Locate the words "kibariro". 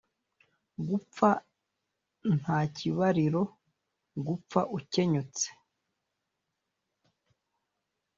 2.75-3.41